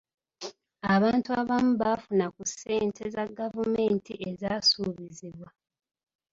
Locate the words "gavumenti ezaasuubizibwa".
3.39-5.49